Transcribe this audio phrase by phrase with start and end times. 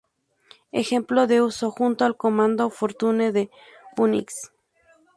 [0.71, 3.51] Ejemplo de uso junto al comando fortune de
[3.99, 4.51] Unix.